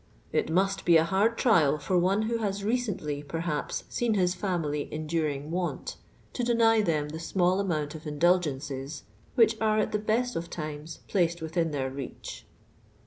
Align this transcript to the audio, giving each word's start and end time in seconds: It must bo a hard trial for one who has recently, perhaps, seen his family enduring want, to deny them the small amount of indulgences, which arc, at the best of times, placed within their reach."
It 0.31 0.49
must 0.49 0.83
bo 0.83 0.93
a 0.93 1.03
hard 1.03 1.37
trial 1.37 1.77
for 1.77 1.95
one 1.95 2.23
who 2.23 2.39
has 2.39 2.63
recently, 2.63 3.21
perhaps, 3.21 3.83
seen 3.87 4.15
his 4.15 4.33
family 4.33 4.91
enduring 4.91 5.51
want, 5.51 5.97
to 6.33 6.43
deny 6.43 6.81
them 6.81 7.09
the 7.09 7.19
small 7.19 7.59
amount 7.59 7.93
of 7.93 8.07
indulgences, 8.07 9.03
which 9.35 9.61
arc, 9.61 9.79
at 9.79 9.91
the 9.91 9.99
best 9.99 10.35
of 10.35 10.49
times, 10.49 11.01
placed 11.07 11.39
within 11.39 11.69
their 11.69 11.91
reach." 11.91 12.47